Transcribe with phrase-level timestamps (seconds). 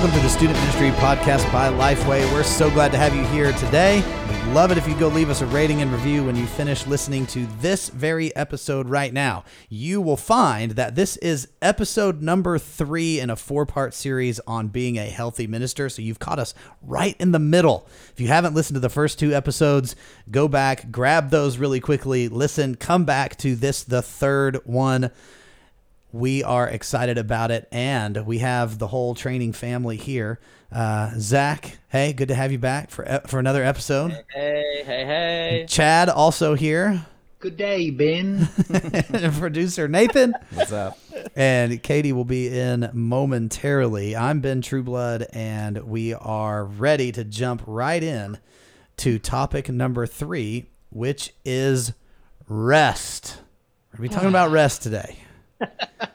[0.00, 2.24] Welcome to the Student Ministry Podcast by Lifeway.
[2.32, 3.96] We're so glad to have you here today.
[4.30, 6.86] We'd love it if you go leave us a rating and review when you finish
[6.86, 9.44] listening to this very episode right now.
[9.68, 14.68] You will find that this is episode number three in a four part series on
[14.68, 15.90] being a healthy minister.
[15.90, 17.86] So you've caught us right in the middle.
[18.10, 19.96] If you haven't listened to the first two episodes,
[20.30, 25.10] go back, grab those really quickly, listen, come back to this, the third one.
[26.12, 30.40] We are excited about it, and we have the whole training family here.
[30.72, 34.12] Uh, Zach, hey, good to have you back for for another episode.
[34.34, 35.66] Hey, hey, hey.
[35.68, 37.06] Chad also here.
[37.38, 38.48] Good day, Ben.
[38.68, 40.34] and producer Nathan.
[40.52, 40.98] What's up?
[41.34, 44.14] And Katie will be in momentarily.
[44.14, 48.38] I'm Ben Trueblood, and we are ready to jump right in
[48.98, 51.94] to topic number three, which is
[52.46, 53.38] rest.
[53.92, 55.16] We're going to be talking about rest today.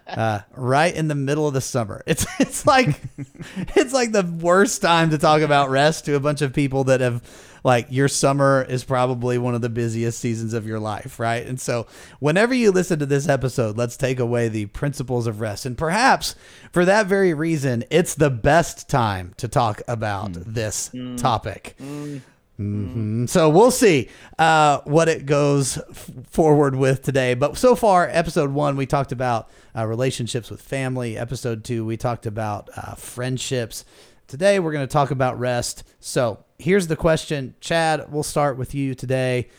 [0.08, 2.02] Uh, right in the middle of the summer.
[2.06, 3.02] It's it's like
[3.76, 7.02] it's like the worst time to talk about rest to a bunch of people that
[7.02, 7.22] have
[7.66, 11.46] like your summer is probably one of the busiest seasons of your life, right?
[11.46, 11.88] And so
[12.20, 15.66] whenever you listen to this episode, let's take away the principles of rest.
[15.66, 16.36] And perhaps
[16.72, 20.54] for that very reason, it's the best time to talk about hmm.
[20.54, 21.16] this hmm.
[21.16, 21.76] topic.
[21.80, 22.20] Hmm.
[22.58, 27.34] Hmm So we'll see uh, what it goes f- forward with today.
[27.34, 31.18] But so far, episode one, we talked about uh, relationships with family.
[31.18, 33.84] Episode two, we talked about uh, friendships.
[34.28, 35.84] Today, we're going to talk about rest.
[36.00, 39.50] So here's the question Chad, we'll start with you today.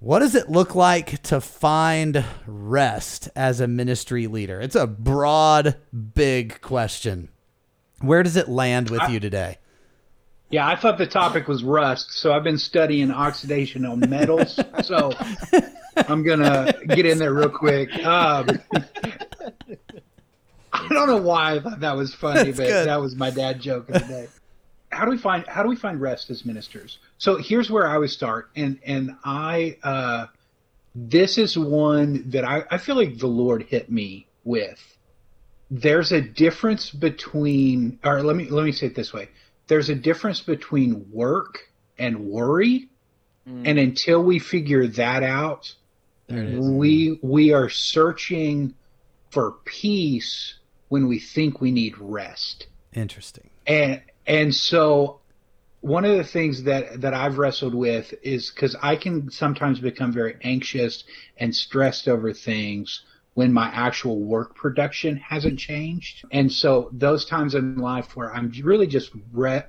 [0.00, 4.60] What does it look like to find rest as a ministry leader?
[4.60, 5.76] It's a broad,
[6.14, 7.30] big question.
[8.00, 9.58] Where does it land with you today?
[10.50, 14.58] Yeah, I thought the topic was rust, so I've been studying oxidation on metals.
[14.82, 15.12] so
[15.96, 17.92] I'm gonna get in there real quick.
[18.04, 18.48] Um,
[20.72, 22.86] I don't know why I thought that was funny, That's but good.
[22.86, 24.28] that was my dad joke of the day.
[24.90, 26.98] How do we find how do we find rest as ministers?
[27.18, 30.26] So here's where I would start, and and I uh,
[30.94, 34.80] this is one that I, I feel like the Lord hit me with.
[35.70, 39.28] There's a difference between, or let me let me say it this way:
[39.68, 41.60] there's a difference between work
[41.98, 42.88] and worry,
[43.48, 43.62] mm.
[43.64, 45.74] and until we figure that out,
[46.26, 46.68] There it is.
[46.68, 48.74] we we are searching
[49.30, 50.54] for peace
[50.88, 53.50] when we think we need rest Interesting.
[53.66, 55.20] and and so
[55.80, 60.12] one of the things that that I've wrestled with is because I can sometimes become
[60.12, 61.04] very anxious
[61.36, 63.02] and stressed over things
[63.38, 68.50] when my actual work production hasn't changed, and so those times in life where I'm
[68.64, 69.62] really just re-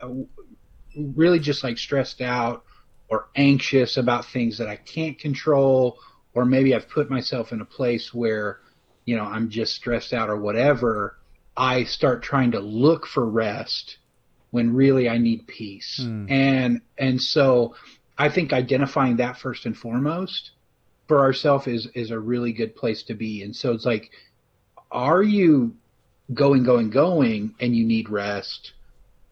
[0.98, 2.64] really just like stressed out
[3.10, 6.00] or anxious about things that I can't control,
[6.34, 8.60] or maybe I've put myself in a place where
[9.06, 11.20] you know I'm just stressed out or whatever.
[11.56, 14.00] I start trying to look for rest
[14.50, 16.00] when really I need peace.
[16.02, 16.26] Hmm.
[16.28, 17.76] And and so
[18.18, 20.54] I think identifying that first and foremost
[21.10, 23.44] for ourselves is is a really good place to be.
[23.44, 24.12] And so it's like
[24.92, 25.76] are you
[26.34, 28.74] going going going and you need rest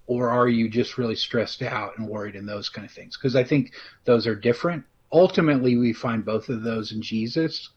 [0.08, 3.16] or are you just really stressed out and worried and those kind of things?
[3.16, 3.74] Because I think
[4.06, 4.86] those are different.
[5.12, 7.70] Ultimately, we find both of those in Jesus.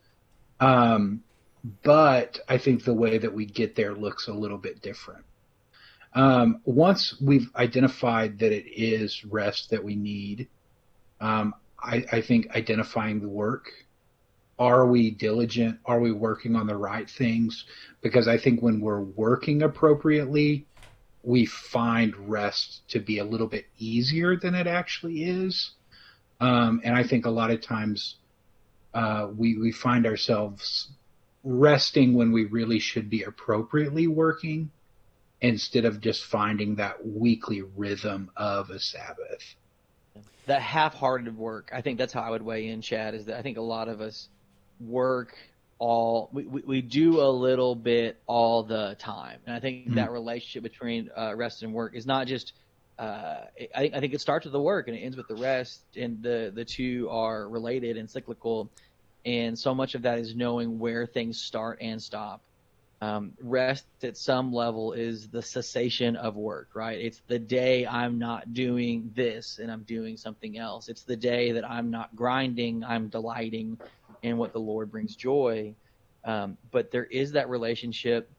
[0.61, 1.23] Um,
[1.83, 5.25] but I think the way that we get there looks a little bit different.
[6.15, 10.49] Um, once we've identified that it is rest that we need,
[11.21, 13.71] um, I, I think identifying the work.
[14.61, 15.79] Are we diligent?
[15.87, 17.65] Are we working on the right things?
[18.03, 20.67] Because I think when we're working appropriately,
[21.23, 25.71] we find rest to be a little bit easier than it actually is.
[26.41, 28.17] Um, and I think a lot of times
[28.93, 30.91] uh, we, we find ourselves
[31.43, 34.71] resting when we really should be appropriately working
[35.41, 39.57] instead of just finding that weekly rhythm of a Sabbath.
[40.45, 41.71] That half-hearted work.
[41.73, 43.15] I think that's how I would weigh in, Chad.
[43.15, 44.29] Is that I think a lot of us
[44.81, 45.37] work
[45.79, 49.95] all we, we, do a little bit all the time, and I think Mhm.
[49.95, 52.53] that relationship between uh, rest and work is not just.
[52.99, 55.37] Uh, I think I think it starts with the work and it ends with the
[55.37, 58.71] rest, and the the two are related and cyclical,
[59.25, 62.43] and so much of that is knowing where things start and stop.
[63.03, 67.01] Um, rest at some level is the cessation of work, right?
[67.01, 70.89] It's the day I'm not doing this and I'm doing something else.
[70.89, 73.79] It's the day that I'm not grinding, I'm delighting
[74.23, 75.77] in what the Lord brings joy.
[76.25, 78.31] Um, but there is that relationship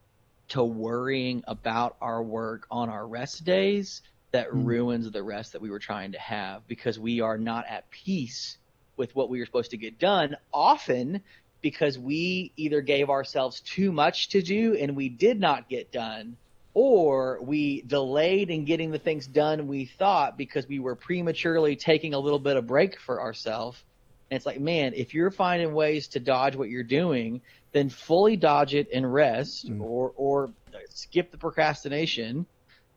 [0.50, 4.64] to worrying about our work on our rest days that Mm.
[4.64, 8.58] ruins the rest that we were trying to have because we are not at peace
[8.96, 10.36] with what we were supposed to get done.
[10.52, 11.22] Often
[11.62, 16.36] because we either gave ourselves too much to do and we did not get done,
[16.74, 22.14] or we delayed in getting the things done we thought because we were prematurely taking
[22.14, 23.82] a little bit of break for ourselves.
[24.30, 27.42] And it's like, man, if you're finding ways to dodge what you're doing,
[27.72, 29.80] then fully dodge it and rest, mm.
[29.80, 30.50] or or
[30.88, 32.46] skip the procrastination,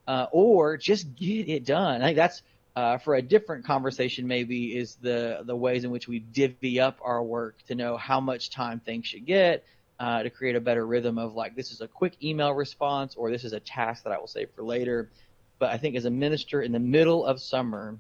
[0.08, 2.02] uh, or just get it done.
[2.02, 2.42] I think that's
[2.76, 4.28] uh, for a different conversation.
[4.28, 8.20] Maybe is the the ways in which we divvy up our work to know how
[8.20, 9.64] much time things should get,
[10.00, 13.32] uh, to create a better rhythm of like this is a quick email response or
[13.32, 15.10] this is a task that I will save for later.
[15.58, 17.98] But I think as a minister in the middle of summer,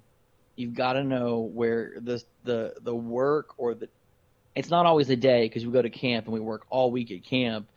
[0.57, 3.87] you've got to know where the the the work or the
[4.55, 7.11] it's not always a day because we go to camp and we work all week
[7.11, 7.67] at camp,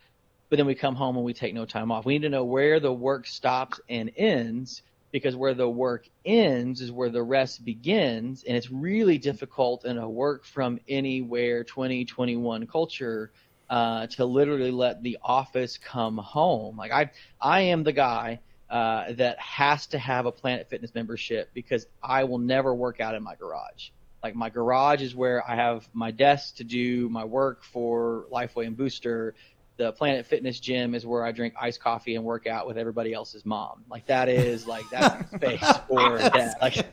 [0.48, 2.04] but then we come home and we take no time off.
[2.04, 6.80] We need to know where the work stops and ends because where the work ends
[6.80, 12.66] is where the rest begins and it's really difficult in a work from anywhere 2021
[12.66, 13.32] culture
[13.70, 16.76] uh, to literally let the office come home.
[16.76, 17.10] Like I,
[17.40, 18.40] I am the guy
[18.70, 23.14] uh, that has to have a Planet Fitness membership because I will never work out
[23.14, 23.90] in my garage.
[24.22, 28.66] Like my garage is where I have my desk to do my work for Lifeway
[28.66, 29.34] and Booster.
[29.78, 33.14] The Planet Fitness gym is where I drink iced coffee and work out with everybody
[33.14, 33.84] else's mom.
[33.88, 36.60] Like that is like that's space for that.
[36.60, 36.86] Like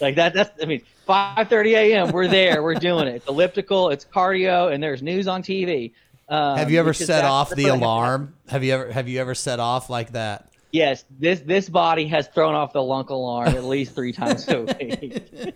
[0.00, 2.12] like that that's I mean 5:30 a.m.
[2.12, 3.16] we're there, we're doing it.
[3.16, 5.92] It's elliptical, it's cardio, and there's news on TV.
[6.30, 8.34] Um, have you ever set off the alarm?
[8.48, 10.50] Have you ever have you ever set off like that?
[10.72, 14.62] Yes, this this body has thrown off the lunk alarm at least three times a
[14.62, 15.22] week.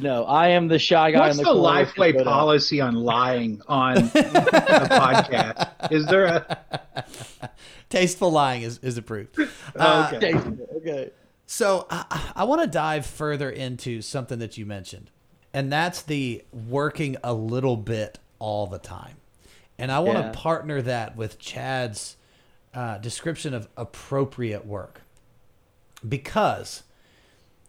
[0.00, 1.26] no, I am the shy guy.
[1.28, 5.92] What's the, the Lifeway policy on lying on a podcast?
[5.92, 6.58] Is there a
[7.88, 9.38] tasteful lying is, is approved?
[9.74, 10.34] Uh, okay.
[10.76, 11.10] okay.
[11.46, 15.10] So I, I want to dive further into something that you mentioned,
[15.52, 19.16] and that's the working a little bit all the time.
[19.78, 20.32] And I want to yeah.
[20.34, 22.16] partner that with Chad's
[22.74, 25.02] uh, description of appropriate work
[26.06, 26.82] because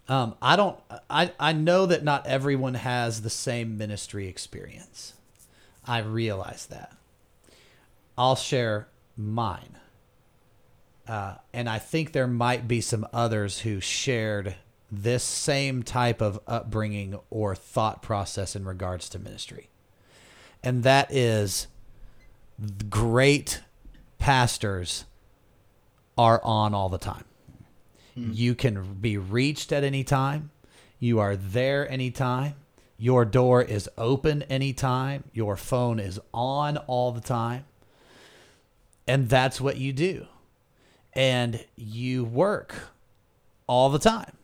[0.07, 5.13] um, I don't, I, I know that not everyone has the same ministry experience.
[5.85, 6.95] I realize that.
[8.17, 9.77] I'll share mine.
[11.07, 14.55] Uh, and I think there might be some others who shared
[14.91, 19.69] this same type of upbringing or thought process in regards to ministry
[20.63, 21.67] and that is
[22.89, 23.61] great
[24.19, 25.05] pastors
[26.17, 27.23] are on all the time.
[28.17, 28.31] Hmm.
[28.33, 30.49] You can be reached at any time.
[30.99, 32.55] You are there anytime.
[32.97, 35.23] Your door is open anytime.
[35.33, 37.65] Your phone is on all the time.
[39.07, 40.25] And that's what you do.
[41.13, 42.73] And you work
[43.67, 44.35] all the time.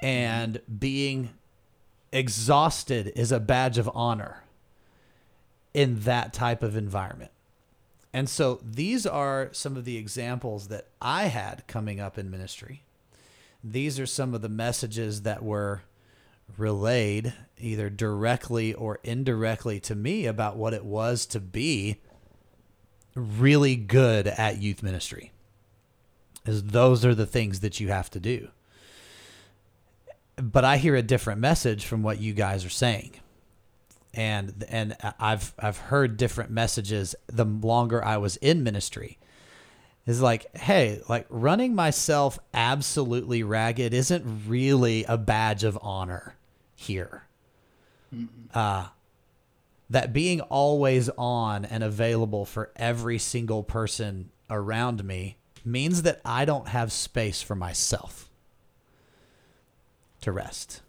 [0.00, 1.30] And being
[2.12, 4.42] exhausted is a badge of honor
[5.74, 7.30] in that type of environment.
[8.14, 12.85] And so these are some of the examples that I had coming up in ministry.
[13.62, 15.82] These are some of the messages that were
[16.56, 21.96] relayed either directly or indirectly to me about what it was to be
[23.14, 25.32] really good at youth ministry.
[26.44, 28.48] Is those are the things that you have to do.
[30.36, 33.16] But I hear a different message from what you guys are saying
[34.16, 39.18] and and I've I've heard different messages the longer I was in ministry.
[40.06, 46.36] Is like, hey, like running myself absolutely ragged isn't really a badge of honor
[46.76, 47.24] here.
[48.54, 48.86] Uh,
[49.90, 56.44] that being always on and available for every single person around me means that I
[56.44, 58.30] don't have space for myself
[60.20, 60.82] to rest.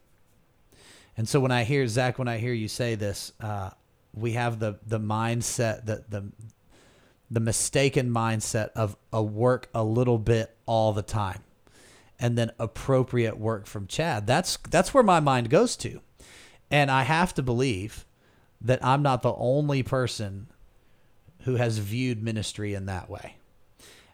[1.15, 3.71] And so when I hear Zach, when I hear you say this, uh,
[4.13, 6.25] we have the the mindset that the
[7.29, 11.43] the mistaken mindset of a work a little bit all the time,
[12.19, 14.27] and then appropriate work from Chad.
[14.27, 16.01] That's that's where my mind goes to,
[16.71, 18.05] and I have to believe
[18.61, 20.47] that I'm not the only person
[21.41, 23.35] who has viewed ministry in that way.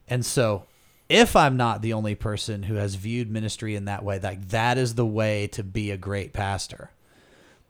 [0.08, 0.66] And so
[1.10, 4.78] if I'm not the only person who has viewed ministry in that way, like that
[4.78, 6.92] is the way to be a great pastor,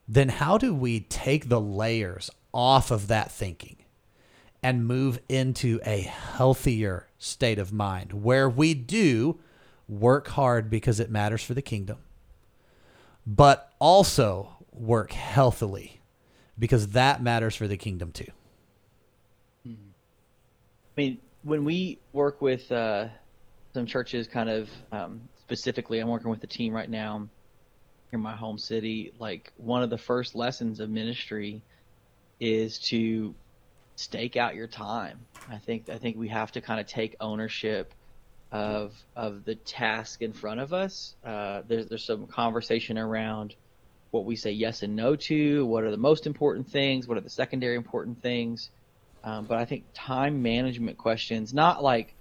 [0.07, 3.77] then how do we take the layers off of that thinking
[4.63, 9.37] and move into a healthier state of mind where we do
[9.89, 11.97] work hard because it matters for the kingdom,
[13.27, 16.01] but also work healthily
[16.57, 18.31] because that matters for the kingdom too?
[19.65, 19.71] I
[20.95, 23.07] mean, when we work with uh,
[23.73, 27.27] some churches, kind of um, specifically, I'm working with a team right now
[28.11, 29.11] in my home city.
[29.19, 31.63] Like one of the first lessons of ministry
[32.39, 33.33] is to
[33.95, 35.19] stake out your time.
[35.49, 37.93] I think I think we have to kind of take ownership
[38.51, 41.15] of of the task in front of us.
[41.25, 43.55] Uh, there's there's some conversation around
[44.11, 45.65] what we say yes and no to.
[45.65, 47.07] What are the most important things?
[47.07, 48.69] What are the secondary important things?
[49.23, 52.13] Um, but I think time management questions, not like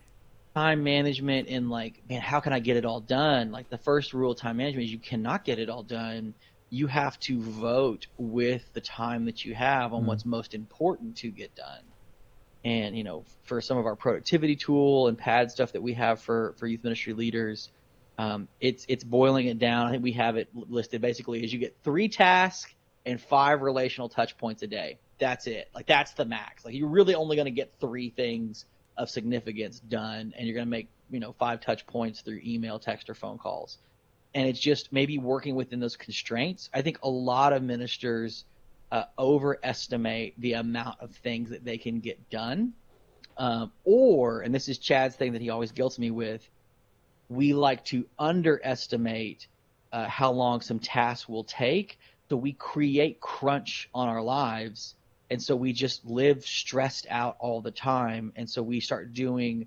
[0.55, 3.53] time management in like, man, how can I get it all done?
[3.53, 6.35] Like the first rule of time management is you cannot get it all done.
[6.73, 10.09] You have to vote with the time that you have on mm-hmm.
[10.09, 11.83] what's most important to get done.
[12.65, 16.21] And you know, for some of our productivity tool and pad stuff that we have
[16.21, 17.69] for for youth ministry leaders,
[18.19, 19.89] um, it's it's boiling it down.
[19.89, 22.73] I think we have it listed basically as you get three tasks
[23.05, 24.99] and five relational touch points a day.
[25.19, 25.69] That's it.
[25.75, 26.65] Like that's the max.
[26.65, 28.65] Like you're really only going to get three things
[28.97, 32.79] of significance done, and you're going to make you know five touch points through email,
[32.79, 33.79] text, or phone calls.
[34.35, 36.71] And it's just maybe working within those constraints.
[36.73, 38.45] I think a lot of ministers
[38.91, 42.75] uh, overestimate the amount of things that they can get done,
[43.37, 46.47] um, or and this is Chad's thing that he always guilts me with.
[47.29, 49.49] We like to underestimate
[49.93, 51.99] uh, how long some tasks will take,
[52.29, 54.95] so we create crunch on our lives
[55.33, 59.67] and so we just live stressed out all the time and so we start doing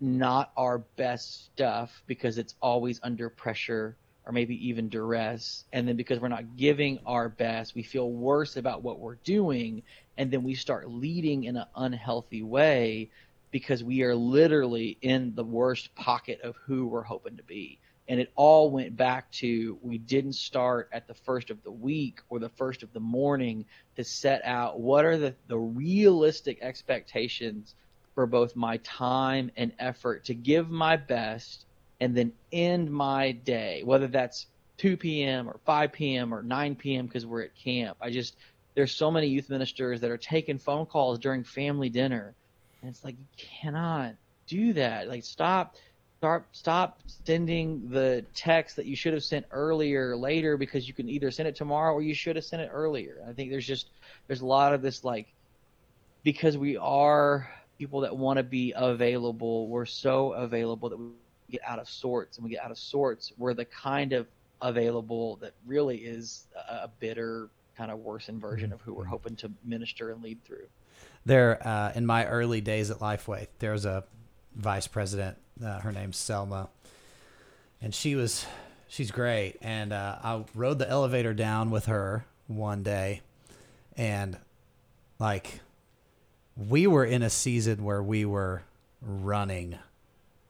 [0.00, 5.64] not our best stuff because it's always under pressure or maybe even duress.
[5.72, 9.82] And then because we're not giving our best we feel worse about what we're doing.
[10.16, 13.10] And then we start leading in an unhealthy way
[13.50, 17.78] because we are literally in the worst pocket of who we're hoping to be.
[18.06, 22.20] And it all went back to we didn't start at the first of the week
[22.28, 27.74] or the first of the morning to set out what are the, the realistic expectations
[28.18, 31.64] for both my time and effort to give my best
[32.00, 34.46] and then end my day whether that's
[34.78, 38.34] 2 p.m or 5 p.m or 9 p.m because we're at camp i just
[38.74, 42.34] there's so many youth ministers that are taking phone calls during family dinner
[42.82, 44.14] and it's like you cannot
[44.48, 45.76] do that like stop
[46.18, 51.08] start stop sending the text that you should have sent earlier later because you can
[51.08, 53.22] either send it tomorrow or you should have sent it earlier.
[53.28, 53.90] I think there's just
[54.26, 55.32] there's a lot of this like
[56.24, 57.48] because we are
[57.78, 61.10] people that want to be available, we're so available that we
[61.50, 63.32] get out of sorts and we get out of sorts.
[63.38, 64.26] We're the kind of
[64.60, 69.50] available that really is a bitter kind of worsened version of who we're hoping to
[69.64, 70.66] minister and lead through.
[71.24, 74.04] There, uh, in my early days at Lifeway, there was a
[74.56, 76.68] vice president uh, her name's Selma,
[77.80, 78.46] and she was
[78.88, 79.56] she's great.
[79.60, 83.22] And uh, I rode the elevator down with her one day,
[83.96, 84.36] and
[85.18, 85.60] like
[86.68, 88.62] we were in a season where we were
[89.00, 89.78] running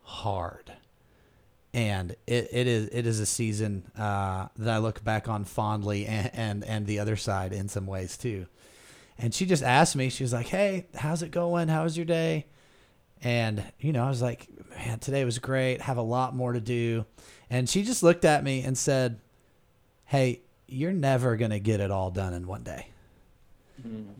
[0.03, 0.73] hard
[1.75, 6.07] and it, it is it is a season uh, that I look back on fondly
[6.07, 8.47] and, and and the other side in some ways too.
[9.19, 11.69] And she just asked me, she was like, "Hey, how's it going?
[11.69, 12.47] How was your day?"
[13.23, 15.81] And, you know, I was like, man, today was great.
[15.81, 17.05] Have a lot more to do.
[17.51, 19.19] And she just looked at me and said,
[20.05, 22.89] hey, you're never going to get it all done in one day.
[23.81, 24.11] Mm-hmm.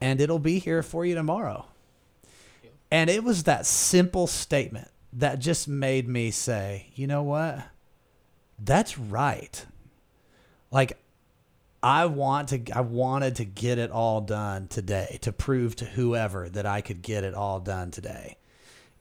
[0.00, 1.66] And it'll be here for you tomorrow.
[2.90, 7.64] And it was that simple statement that just made me say, you know what?
[8.58, 9.64] That's right.
[10.70, 10.98] Like,
[11.82, 16.48] I want to I wanted to get it all done today to prove to whoever
[16.48, 18.38] that I could get it all done today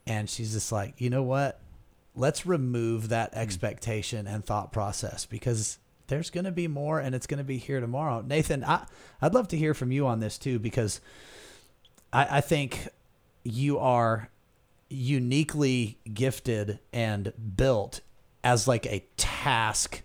[0.08, 1.60] and she's just like, you know what?
[2.16, 3.40] Let's remove that hmm.
[3.40, 7.57] expectation and thought process because there's going to be more and it's going to be
[7.57, 8.21] here tomorrow.
[8.21, 8.85] Nathan, I,
[9.21, 11.01] I'd love to hear from you on this too because
[12.12, 12.88] I, I think
[13.43, 14.29] you are
[14.89, 18.01] uniquely gifted and built
[18.43, 20.01] as like a task.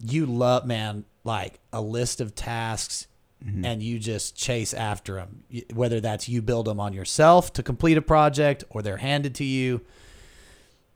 [0.00, 3.06] You love, man, like a list of tasks
[3.44, 3.64] mm-hmm.
[3.64, 5.44] and you just chase after them.
[5.72, 9.44] Whether that's you build them on yourself to complete a project or they're handed to
[9.44, 9.82] you,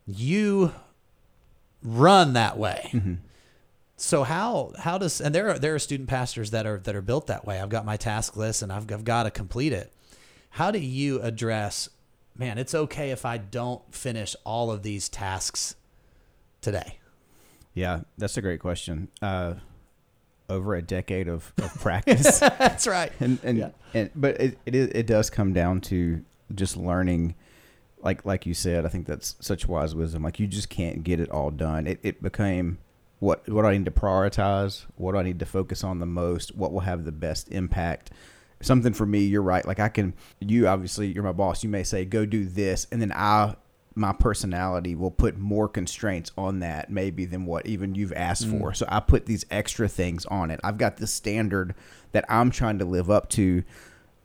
[0.06, 0.72] you
[1.82, 2.90] run that way.
[2.92, 3.14] Mm-hmm.
[4.02, 7.00] So how how does and there are there are student pastors that are that are
[7.00, 7.60] built that way.
[7.60, 9.92] I've got my task list and I've, I've got to complete it.
[10.50, 11.88] How do you address?
[12.36, 15.76] Man, it's okay if I don't finish all of these tasks
[16.60, 16.98] today.
[17.74, 19.06] Yeah, that's a great question.
[19.22, 19.54] Uh,
[20.48, 22.38] over a decade of, of practice.
[22.40, 23.12] That's right.
[23.20, 23.70] And and, yeah.
[23.94, 27.36] and but it, it it does come down to just learning
[28.02, 30.24] like like you said, I think that's such wise wisdom.
[30.24, 31.86] Like you just can't get it all done.
[31.86, 32.78] It it became
[33.22, 36.56] what what I need to prioritize, what do I need to focus on the most,
[36.56, 38.10] what will have the best impact.
[38.60, 39.64] Something for me, you're right.
[39.64, 41.62] Like I can you obviously you're my boss.
[41.62, 43.54] You may say go do this and then I
[43.94, 48.58] my personality will put more constraints on that maybe than what even you've asked mm.
[48.58, 48.74] for.
[48.74, 50.58] So I put these extra things on it.
[50.64, 51.76] I've got this standard
[52.10, 53.62] that I'm trying to live up to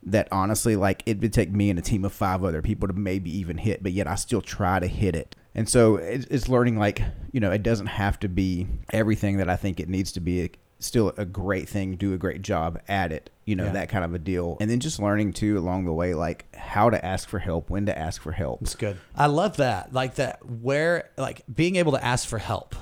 [0.04, 2.94] that honestly, like it would take me and a team of five other people to
[2.94, 5.34] maybe even hit, but yet I still try to hit it.
[5.54, 7.02] And so it's, it's learning like,
[7.32, 10.52] you know, it doesn't have to be everything that I think it needs to be.
[10.80, 13.72] Still a great thing, do a great job at it, you know, Yeah.
[13.72, 14.56] that kind of a deal.
[14.60, 17.86] And then just learning too along the way, like how to ask for help, when
[17.86, 18.62] to ask for help.
[18.62, 18.96] It's good.
[19.16, 19.92] I love that.
[19.92, 22.76] Like that where like being able to ask for help.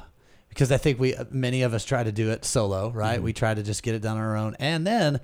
[0.51, 3.17] Because I think we uh, many of us try to do it solo, right?
[3.17, 3.25] Mm-hmm.
[3.25, 4.57] We try to just get it done on our own.
[4.59, 5.21] And then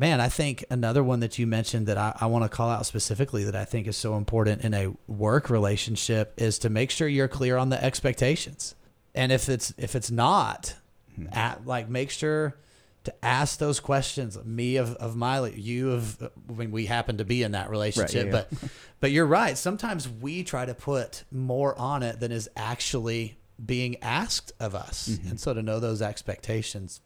[0.00, 2.86] man, I think another one that you mentioned that I, I want to call out
[2.86, 7.06] specifically that I think is so important in a work relationship is to make sure
[7.06, 8.74] you're clear on the expectations.
[9.14, 10.74] And if it's if it's not,
[11.14, 11.26] hmm.
[11.32, 12.56] at, like make sure
[13.04, 14.42] to ask those questions.
[14.42, 18.30] Me of, of my you of when we happen to be in that relationship, yeah.
[18.32, 18.52] but
[19.00, 19.58] but you're right.
[19.58, 25.10] Sometimes we try to put more on it than is actually being asked of us,
[25.10, 25.28] mm-hmm.
[25.28, 27.02] and so to know those expectations.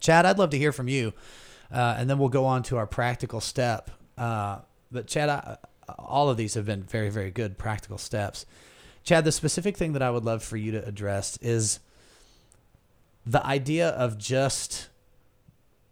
[0.00, 1.14] Chad, I'd love to hear from you,
[1.72, 3.90] uh, and then we'll go on to our practical step.
[4.18, 4.58] Uh,
[4.90, 5.56] but Chad, I,
[5.98, 8.46] all of these have been very, very good practical steps.
[9.02, 11.80] Chad, the specific thing that I would love for you to address is
[13.24, 14.88] the idea of just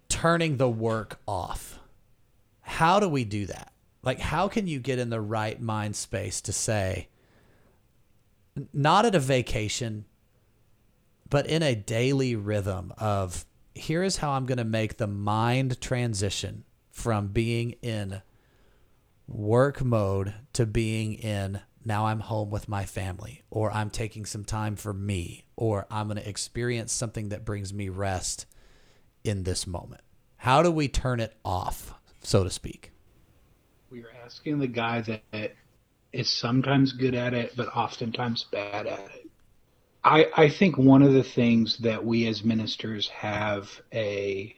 [0.08, 1.78] turning the work off.
[2.60, 3.72] How do we do that?
[4.02, 7.08] Like, how can you get in the right mind space to say,
[8.72, 10.04] not at a vacation,
[11.30, 13.44] but in a daily rhythm of
[13.78, 18.22] here is how I'm going to make the mind transition from being in
[19.26, 24.44] work mode to being in now I'm home with my family, or I'm taking some
[24.44, 28.46] time for me, or I'm going to experience something that brings me rest
[29.24, 30.02] in this moment.
[30.36, 32.92] How do we turn it off, so to speak?
[33.90, 35.00] We are asking the guy
[35.32, 35.54] that
[36.12, 39.17] is sometimes good at it, but oftentimes bad at it.
[40.04, 44.54] I, I think one of the things that we as ministers have a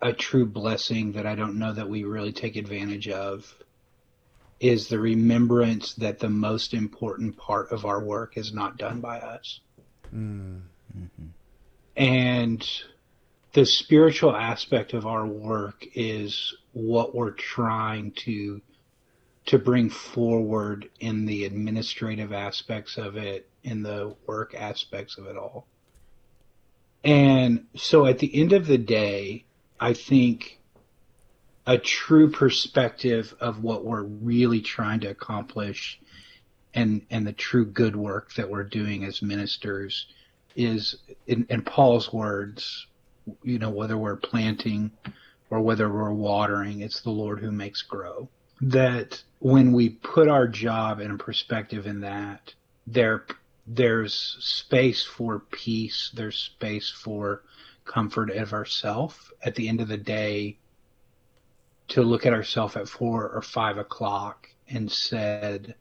[0.00, 3.52] a true blessing that I don't know that we really take advantage of
[4.60, 9.18] is the remembrance that the most important part of our work is not done by
[9.18, 9.60] us.
[10.14, 11.26] Mm-hmm.
[11.96, 12.66] And
[13.52, 18.60] the spiritual aspect of our work is what we're trying to
[19.46, 25.36] to bring forward in the administrative aspects of it in the work aspects of it
[25.36, 25.66] all.
[27.04, 29.44] And so at the end of the day
[29.80, 30.58] i think
[31.66, 36.00] a true perspective of what we're really trying to accomplish
[36.74, 40.06] and and the true good work that we're doing as ministers
[40.56, 42.86] is in, in paul's words
[43.42, 44.90] you know whether we're planting
[45.50, 48.28] or whether we're watering it's the lord who makes grow.
[48.60, 52.54] That when we put our job in perspective in that
[52.86, 53.24] there
[53.70, 57.42] there's space for peace there's space for
[57.84, 59.32] comfort of ourself.
[59.42, 60.58] At the end of the day
[61.88, 65.74] to look at ourself at four or five o'clock and said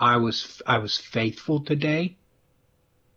[0.00, 2.16] i was i was faithful today.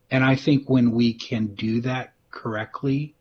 [0.10, 3.16] And i think when we can do that correctly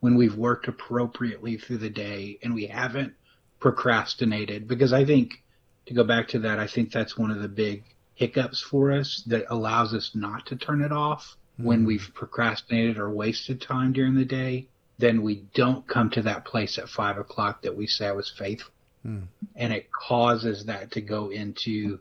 [0.00, 3.14] when we've worked appropriately through the day and we haven't
[3.60, 5.44] procrastinated because I think
[5.86, 9.22] to go back to that I think that's one of the big hiccups for us
[9.26, 11.86] that allows us not to turn it off when hmm.
[11.86, 14.66] we've procrastinated or wasted time during the day
[15.02, 18.30] then we don't come to that place at five o'clock that we say I was
[18.30, 18.72] faithful.
[19.02, 19.22] Hmm.
[19.56, 21.98] And it causes that to go into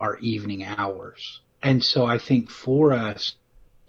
[0.00, 1.40] our evening hours.
[1.60, 3.34] And so I think for us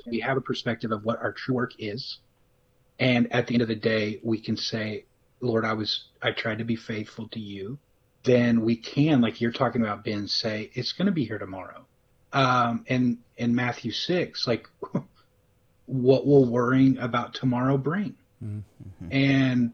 [0.08, 2.18] we have a perspective of what our true work is.
[3.00, 5.06] And at the end of the day we can say
[5.40, 7.78] lord i was i tried to be faithful to you
[8.24, 11.86] then we can like you're talking about ben say it's going to be here tomorrow.
[12.34, 14.68] Um and in matthew 6 like
[15.86, 18.16] what will worrying about tomorrow bring?
[19.12, 19.74] And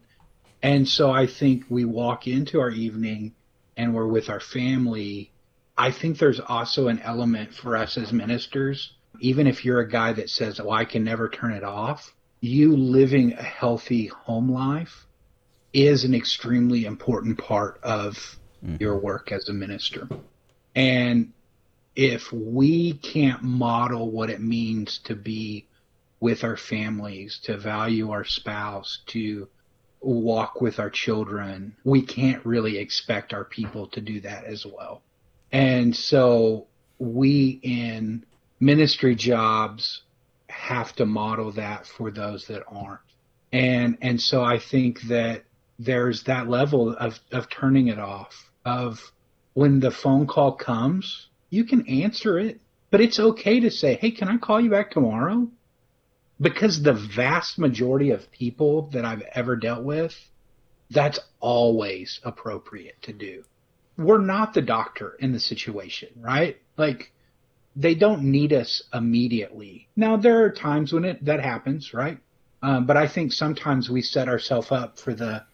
[0.62, 3.34] and so i think we walk into our evening
[3.76, 5.32] and we're with our family.
[5.76, 10.12] I think there's also an element for us as ministers even if you're a guy
[10.12, 15.06] that says oh i can never turn it off you living a healthy home life
[15.74, 18.76] is an extremely important part of mm-hmm.
[18.80, 20.08] your work as a minister.
[20.74, 21.32] And
[21.96, 25.66] if we can't model what it means to be
[26.20, 29.48] with our families, to value our spouse, to
[30.00, 35.02] walk with our children, we can't really expect our people to do that as well.
[35.52, 36.66] And so
[36.98, 38.24] we in
[38.60, 40.02] ministry jobs
[40.48, 43.00] have to model that for those that aren't.
[43.52, 45.44] And and so I think that
[45.78, 49.12] there's that level of, of turning it off of
[49.54, 52.60] when the phone call comes, you can answer it,
[52.90, 55.48] but it's okay to say, Hey, can I call you back tomorrow?
[56.40, 60.14] Because the vast majority of people that I've ever dealt with
[60.90, 63.44] that's always appropriate to do.
[63.96, 66.58] We're not the doctor in the situation, right?
[66.76, 67.12] Like
[67.76, 69.88] they don't need us immediately.
[69.96, 72.18] Now there are times when it that happens, right?
[72.62, 75.44] Um, but I think sometimes we set ourselves up for the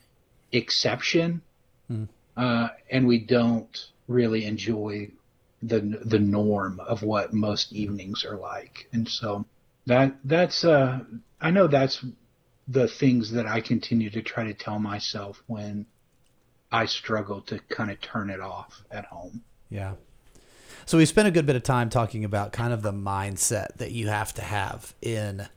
[0.53, 1.43] exception,
[1.89, 2.05] Hmm.
[2.37, 5.11] uh, and we don't really enjoy
[5.63, 8.89] the the norm of what most evenings are like.
[8.93, 9.45] And so
[9.87, 11.01] that that's uh,
[11.41, 12.05] I know that's
[12.69, 15.87] the things that I continue to try to tell myself when
[16.71, 19.43] I struggle to kind of turn it off at home.
[19.69, 19.95] Yeah.
[20.87, 23.93] So we spent a good bit of time talking about kind of the mindset that
[23.93, 25.49] you have to have in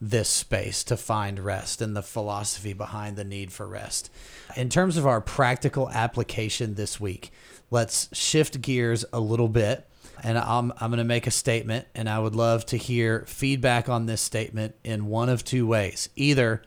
[0.00, 4.10] this space to find rest and the philosophy behind the need for rest.
[4.56, 7.32] In terms of our practical application this week,
[7.70, 9.86] let's shift gears a little bit.
[10.22, 13.88] And I'm, I'm going to make a statement, and I would love to hear feedback
[13.88, 16.08] on this statement in one of two ways.
[16.16, 16.62] Either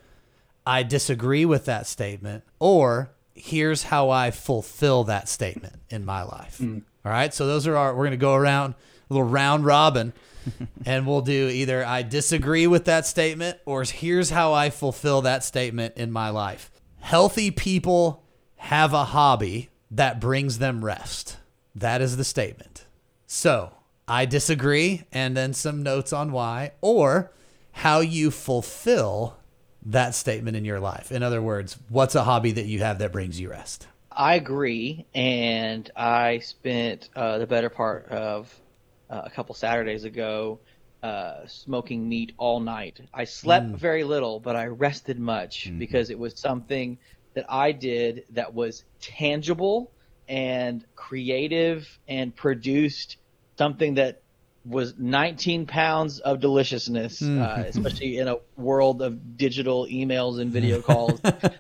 [0.66, 6.60] I disagree with that statement, or here's how I fulfill that statement in my life.
[6.60, 6.84] Mm.
[7.06, 7.34] All right.
[7.34, 10.14] So those are our, we're going to go around a little round robin
[10.86, 15.44] and we'll do either I disagree with that statement or here's how I fulfill that
[15.44, 16.72] statement in my life.
[17.00, 18.24] Healthy people
[18.58, 21.38] have a hobby that brings them rest.
[21.76, 22.86] That is the statement.
[23.28, 23.72] So
[24.08, 27.32] I disagree and then some notes on why or
[27.72, 29.38] how you fulfill
[29.84, 31.12] that statement in your life.
[31.12, 33.88] In other words, what's a hobby that you have that brings you rest?
[34.12, 38.54] I agree, and I spent uh, the better part of
[39.10, 40.60] uh, a couple Saturdays ago
[41.02, 43.00] uh, smoking meat all night.
[43.14, 47.00] I slept very little, but I rested much because it was something
[47.36, 49.94] that I did that was tangible
[50.28, 53.18] and creative and produced
[53.58, 54.22] something that
[54.64, 60.82] was 19 pounds of deliciousness, uh, especially in a world of digital emails and video
[60.84, 61.20] calls.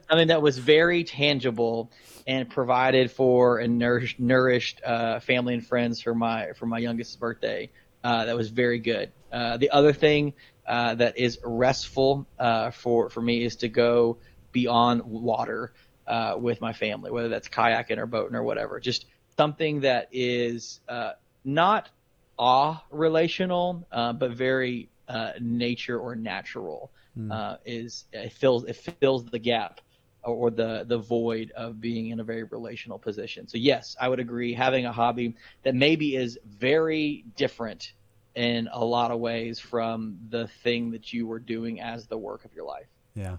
[0.10, 1.92] Something that was very tangible
[2.28, 7.16] and provided for and nourished, nourished uh, family and friends for my for my youngest's
[7.16, 7.70] birthday.
[8.04, 9.12] Uh, that was very good.
[9.32, 10.34] Uh, the other thing
[10.68, 14.20] uh, that is restful uh, for for me is to go
[14.52, 15.74] beyond water
[16.08, 18.80] uh, with my family, whether that's kayaking or boating or whatever.
[18.80, 19.06] Just
[19.38, 21.12] something that is uh,
[21.44, 21.90] not
[22.38, 26.92] awe relational, uh, but very uh, nature or natural.
[27.30, 29.82] Uh, is it fills it fills the gap
[30.24, 33.48] or the the void of being in a very relational position.
[33.48, 34.54] So yes, I would agree.
[34.54, 37.94] Having a hobby that maybe is very different
[38.36, 42.46] in a lot of ways from the thing that you were doing as the work
[42.46, 42.88] of your life.
[43.16, 43.38] Yeah.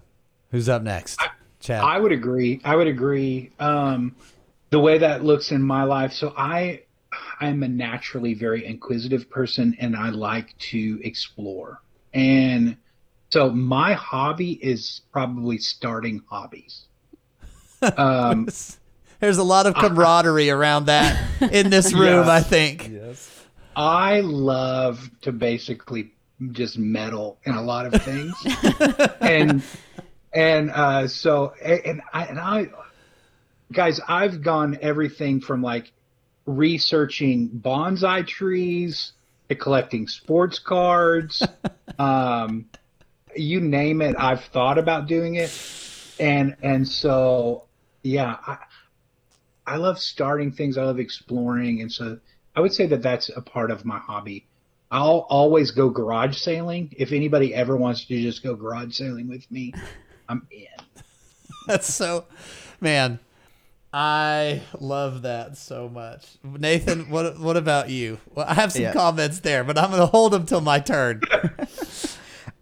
[0.51, 1.19] Who's up next?
[1.59, 1.83] Chad.
[1.83, 2.61] I would agree.
[2.63, 3.51] I would agree.
[3.59, 4.15] Um,
[4.69, 6.13] the way that looks in my life.
[6.13, 6.81] So I,
[7.39, 11.81] I'm a naturally very inquisitive person, and I like to explore.
[12.13, 12.77] And
[13.33, 16.85] so my hobby is probably starting hobbies.
[17.97, 18.47] Um,
[19.19, 21.19] There's a lot of camaraderie around that
[21.51, 22.31] in this room, Yeah.
[22.31, 22.89] I think.
[22.89, 23.43] Yes.
[23.75, 26.13] I love to basically
[26.51, 28.33] just meddle in a lot of things,
[29.19, 29.63] and
[30.31, 32.67] and uh, so and I and I,
[33.71, 35.91] guys, I've gone everything from like
[36.45, 39.11] researching bonsai trees
[39.49, 41.45] to collecting sports cards,
[41.99, 42.65] um,
[43.35, 44.15] you name it.
[44.17, 45.51] I've thought about doing it,
[46.19, 47.65] and and so
[48.03, 48.57] yeah, I
[49.65, 50.77] I love starting things.
[50.77, 52.19] I love exploring, and so
[52.55, 54.47] I would say that that's a part of my hobby.
[54.91, 56.93] I'll always go garage sailing.
[56.97, 59.73] If anybody ever wants to just go garage sailing with me,
[60.29, 60.67] I'm in.
[61.67, 62.25] That's so,
[62.81, 63.19] man.
[63.95, 66.25] I love that so much.
[66.43, 68.19] Nathan, what what about you?
[68.33, 68.93] Well, I have some Yeah.
[68.93, 71.21] comments there, but I'm going to hold them till my turn.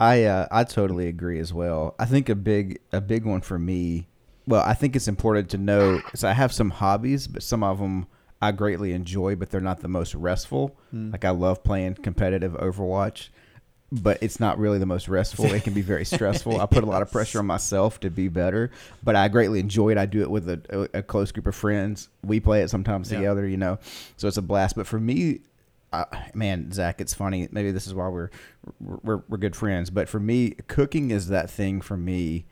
[0.02, 1.94] I uh, I totally agree as well.
[2.00, 4.08] I think a big a big one for me.
[4.48, 6.04] Well, I think it's important to know.
[6.16, 8.08] So I have some hobbies, but some of them
[8.42, 10.76] I greatly enjoy, but they're not the most restful.
[10.92, 13.30] Like I love playing competitive Overwatch,
[13.92, 15.46] but it's not really the most restful.
[15.54, 16.60] It can be very stressful.
[16.60, 18.72] I put a lot of pressure on myself to be better,
[19.04, 20.00] but I greatly enjoy it.
[20.00, 22.10] I do it with a, a, a close group of friends.
[22.24, 23.20] We play it sometimes Yeah.
[23.20, 23.78] together, you know.
[24.18, 24.76] So it's a blast.
[24.76, 25.42] But for me,
[25.94, 27.48] uh, man, Zach, it's funny.
[27.52, 28.30] Maybe this is why we're,
[28.80, 29.90] we're we're good friends.
[29.90, 32.46] But for me, cooking is that thing for me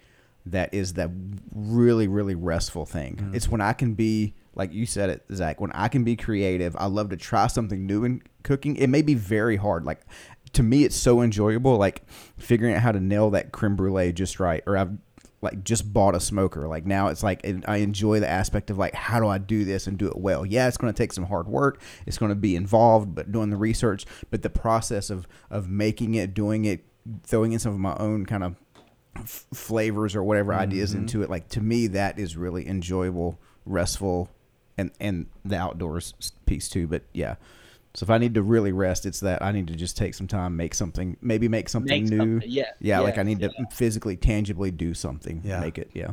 [0.45, 1.11] that is that
[1.53, 3.31] really really restful thing.
[3.33, 5.61] It's when I can be like you said it, Zach.
[5.61, 8.75] When I can be creative, I love to try something new in cooking.
[8.75, 9.85] It may be very hard.
[9.85, 10.01] Like
[10.53, 11.77] to me, it's so enjoyable.
[11.77, 12.03] Like
[12.37, 14.97] figuring out how to nail that creme brulee just right, or I've
[15.41, 16.67] like just bought a smoker.
[16.67, 19.87] Like now it's like I enjoy the aspect of like how do I do this
[19.87, 20.45] and do it well.
[20.45, 21.81] Yeah, it's going to take some hard work.
[22.05, 26.15] It's going to be involved, but doing the research, but the process of of making
[26.15, 26.83] it, doing it,
[27.23, 28.55] throwing in some of my own kind of
[29.15, 31.01] f- flavors or whatever ideas mm-hmm.
[31.01, 31.29] into it.
[31.29, 34.29] Like to me, that is really enjoyable, restful,
[34.77, 36.13] and and the outdoors
[36.45, 36.87] piece too.
[36.87, 37.35] But yeah.
[37.95, 40.27] So if I need to really rest, it's that I need to just take some
[40.27, 42.17] time, make something, maybe make something Make new.
[42.17, 45.41] something- yeah, yeah, like I yes, need to physically, tangibly do something.
[45.43, 45.59] Yeah.
[45.59, 45.89] make it.
[45.93, 46.11] Yeah,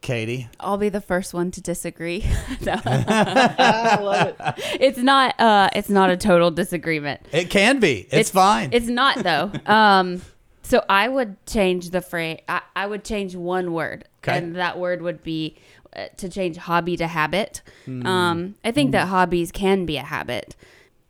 [0.00, 0.48] Katie.
[0.58, 2.24] I'll be the first one to disagree.
[2.66, 4.36] I love it.
[4.80, 5.38] it's not.
[5.38, 7.20] Uh, it's not a total disagreement.
[7.32, 8.08] It can be.
[8.10, 8.70] It's, fine.
[8.72, 9.52] It's not though.
[9.66, 10.22] Um,
[10.62, 12.40] so I would change the phrase.
[12.48, 14.38] I, I would change one word, Okay.
[14.38, 15.56] and that word would be
[15.96, 17.60] uh, to change hobby to habit.
[17.86, 18.06] Hmm.
[18.06, 20.54] Um, I think that hobbies can be a habit,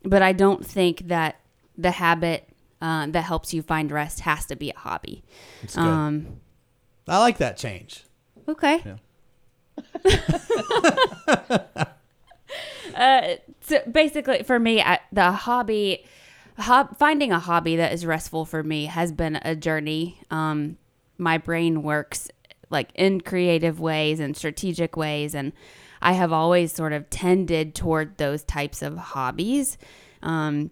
[0.02, 1.40] but I don't think that
[1.76, 2.48] the habit
[2.80, 5.22] uh, that helps you find rest has to be a hobby.
[5.62, 5.84] It's good.
[5.84, 6.40] Um,
[7.06, 8.04] I like that change.
[8.48, 8.96] okay.
[12.94, 16.04] uh, so basically, for me, I, the hobby,
[16.58, 20.20] hob, finding a hobby that is restful for me has been a journey.
[20.30, 20.78] Um,
[21.18, 22.28] my brain works
[22.70, 25.52] like in creative ways and strategic ways, and
[26.02, 29.78] I have always sort of tended toward those types of hobbies.
[30.22, 30.70] Um,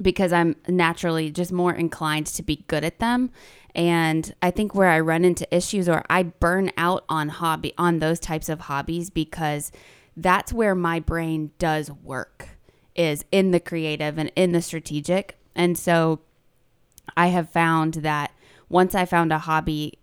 [0.00, 3.30] because I'm naturally just more inclined to be good at them.
[3.74, 7.98] And I think where I run into issues or I burn out on hobby on
[7.98, 9.72] those types of hobbies because
[10.16, 12.50] that's where my brain does work
[12.94, 15.36] is in the creative and in the strategic.
[15.56, 16.20] And so
[17.16, 18.32] I have found that
[18.68, 19.98] once I found a hobby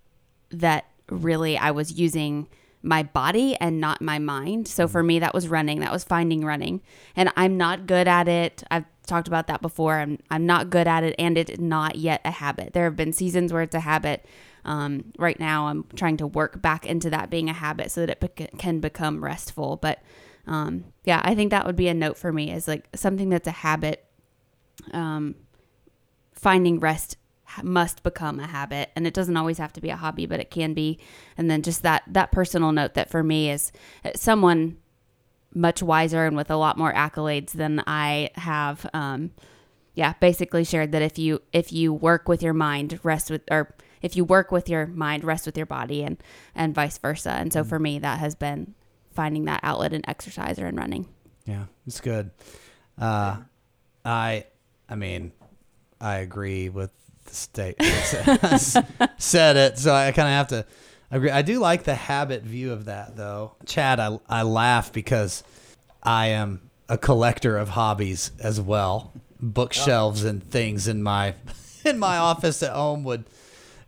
[0.49, 2.47] that really I was using
[2.83, 4.67] my body and not my mind.
[4.67, 5.79] So for me, that was running.
[5.79, 6.81] That was finding running.
[7.15, 8.63] And I'm not good at it.
[8.71, 9.99] I've talked about that before.
[9.99, 12.73] I'm, I'm not good at it, and it's not yet a habit.
[12.73, 14.25] There have been seasons where it's a habit.
[14.65, 18.09] Um, right now, I'm trying to work back into that being a habit so that
[18.09, 19.77] it bec- can become restful.
[19.77, 20.01] But
[20.47, 23.47] um, yeah, I think that would be a note for me is like something that's
[23.47, 24.05] a habit.
[24.93, 25.35] Um,
[26.33, 27.17] finding rest
[27.63, 28.89] must become a habit.
[28.95, 30.99] And it doesn't always have to be a hobby but it can be.
[31.37, 33.71] And then just that that personal note that for me is
[34.05, 34.77] uh, someone
[35.53, 39.31] much wiser and with a lot more accolades than i have um
[39.95, 43.75] yeah basically shared that if you if you work with your mind rest with or
[44.01, 46.17] if you work with your mind rest with your body and
[46.55, 47.31] and vice versa.
[47.31, 48.73] And so for me that has been
[49.11, 51.07] finding that outlet in exercise or in running.
[51.45, 52.31] Yeah, it's good.
[52.97, 53.37] Uh,
[54.05, 54.45] I,
[54.87, 55.31] I mean,
[55.99, 56.91] I agree with
[57.25, 57.75] the state
[59.17, 60.65] Said it, so I kind of have to
[61.09, 61.31] agree.
[61.31, 63.55] I do like the habit view of that, though.
[63.65, 65.43] Chad, I I laugh because
[66.03, 69.13] I am a collector of hobbies as well.
[69.39, 71.35] Bookshelves and things in my
[71.85, 73.25] in my office at home would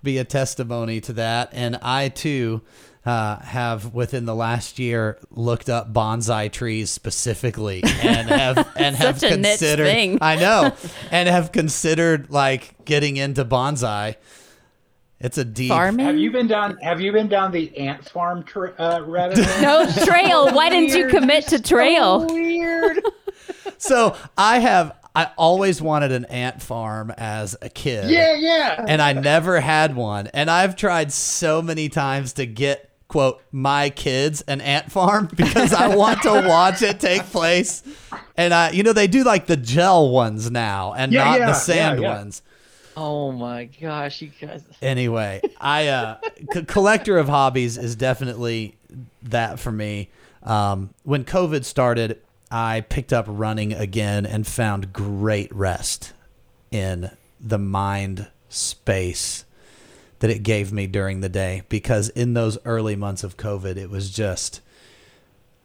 [0.02, 1.50] be a testimony to that.
[1.54, 2.62] And I too
[3.06, 9.20] uh, have within the last year looked up bonsai trees specifically and have and have
[9.20, 9.86] Such a niche considered.
[9.86, 10.18] thing.
[10.22, 10.74] I know,
[11.12, 14.16] and have considered like getting into bonsai.
[15.20, 15.70] It's a deep.
[15.70, 16.78] farming Have you been down?
[16.78, 21.08] Have you been down the ant farm tra- uh, rabbit no trail why didn't you
[21.08, 23.00] commit to trail So weird.
[23.78, 24.96] So I have.
[25.16, 28.10] I always wanted an ant farm as a kid.
[28.10, 28.84] yeah, yeah.
[28.88, 30.26] and I never had one.
[30.28, 35.72] And I've tried so many times to get quote my kids an ant farm because
[35.72, 37.84] I want to watch it take place.
[38.36, 41.46] And I, you know, they do like the gel ones now and Yeah, not yeah,
[41.46, 42.18] the sand yeah, yeah.
[42.18, 42.42] ones.
[42.98, 44.64] Oh my gosh, you guys.
[44.82, 46.18] Anyway, I uh,
[46.56, 48.76] c- collector of hobbies is definitely
[49.22, 50.10] that for me.
[50.42, 56.14] Um, when COVID started, I picked up running again and found great rest
[56.72, 59.46] in the mind space
[60.24, 63.90] that it gave me during the day because in those early months of COVID, it
[63.90, 64.62] was just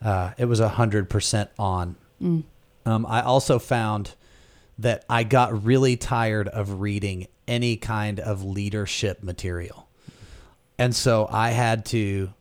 [0.02, 1.94] uh, it was a hundred percent on.
[2.84, 4.14] Um, I also found
[4.76, 9.88] that I got really tired of reading any kind of leadership material,
[10.76, 12.34] and so I had to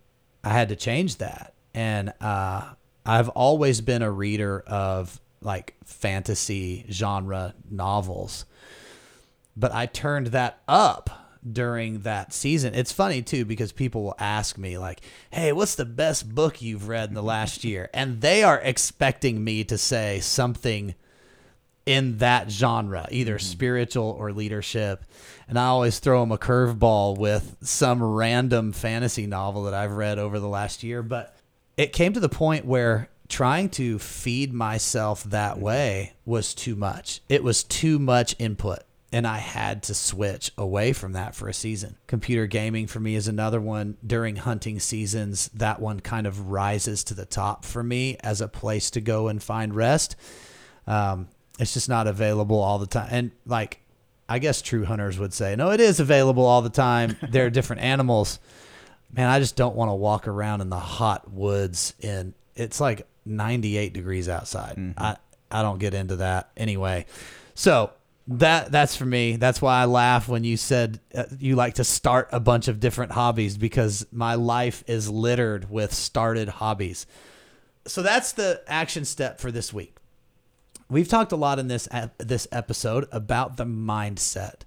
[0.43, 1.53] I had to change that.
[1.75, 2.67] And uh,
[3.05, 8.45] I've always been a reader of like fantasy genre novels,
[9.55, 11.16] but I turned that up
[11.53, 12.73] during that season.
[12.73, 16.87] It's funny too because people will ask me like, "Hey, what's the best book you've
[16.87, 20.95] read in the last year?" And they are expecting me to say something
[21.87, 23.45] in that genre, either mm-hmm.
[23.45, 25.05] spiritual or leadership.
[25.47, 30.19] And I always throw them a curveball with some random fantasy novel that I've read
[30.19, 31.35] over the last year, but
[31.77, 35.63] it came to the point where trying to feed myself that mm-hmm.
[35.63, 37.21] way was too much.
[37.29, 38.79] It was too much input.
[39.11, 41.95] And I had to switch away from that for a season.
[42.07, 43.95] Computer gaming for me is another one.
[44.05, 48.49] During hunting seasons, that one kind of rises to the top for me as a
[48.49, 50.17] place to go and find rest.
[50.85, 53.07] Um, it's just not available all the time.
[53.09, 53.79] And like
[54.29, 57.15] I guess true hunters would say, no, it is available all the time.
[57.29, 58.39] there are different animals.
[59.11, 63.07] Man, I just don't want to walk around in the hot woods and it's like
[63.25, 64.77] 98 degrees outside.
[64.97, 65.15] I,
[65.49, 67.05] I don't get into that anyway.
[67.55, 67.91] So
[68.27, 69.37] that that's for me.
[69.37, 72.79] That's why I laugh when you said uh, you like to start a bunch of
[72.79, 77.05] different hobbies because my life is littered with started hobbies.
[77.85, 79.95] So that's the action step for this week.
[80.89, 81.87] We've talked a lot in this
[82.17, 84.61] this episode about the mindset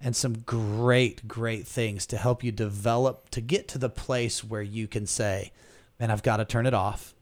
[0.00, 4.62] and some great great things to help you develop to get to the place where
[4.62, 5.52] you can say,
[6.00, 7.14] "Man, I've got to turn it off.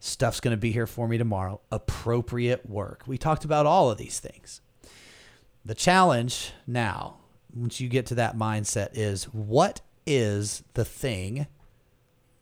[0.00, 1.62] Stuff's going to be here for me tomorrow.
[1.70, 4.60] Appropriate work." We talked about all of these things.
[5.64, 7.16] The challenge now,
[7.54, 11.46] once you get to that mindset, is what is the thing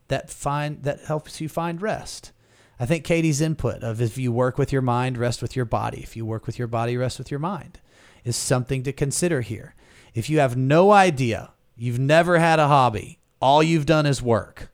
[0.09, 2.31] that find that helps you find rest?
[2.79, 6.01] I think Katie's input of if you work with your mind, rest with your body.
[6.01, 7.79] If you work with your body, rest with your mind
[8.23, 9.75] is something to consider here.
[10.13, 14.71] If you have no idea, you've never had a hobby, all you've done is work,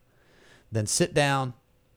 [0.71, 1.53] then sit down,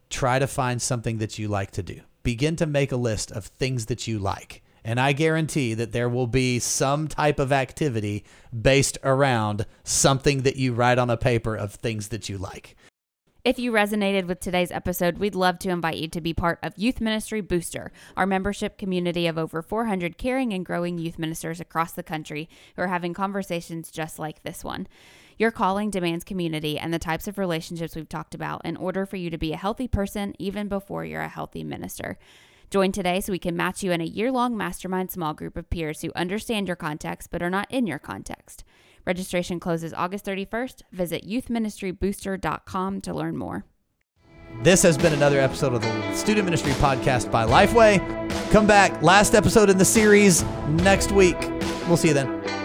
[0.09, 2.01] try to find something that you like to do.
[2.23, 4.62] Begin to make a list of things that you like.
[4.85, 8.25] And I guarantee that there will be some type of activity
[8.59, 12.77] based around something that you write on a paper of things that you like.
[13.45, 16.75] If you resonated with today's episode, we'd love to invite you to be part of
[16.77, 21.90] Youth Ministry Booster, our membership community of over 400 caring and growing youth ministers across
[21.90, 24.87] the country who are having conversations just like this one.
[25.38, 29.16] Your calling demands community and the types of relationships we've talked about in order for
[29.16, 32.18] you to be a healthy person even before you're a healthy minister.
[32.73, 35.69] Join today so we can match you in a year long mastermind small group of
[35.69, 38.65] peers who understand your context but are not in your context.
[39.05, 40.81] Registration closes August 31st.
[40.91, 43.67] Visit youthministrybooster.com to learn more.
[44.63, 48.01] This has been another episode of the Student Ministry Podcast by Lifeway.
[48.51, 51.37] Come back, last episode in the series next week.
[51.89, 52.62] We'll see you then.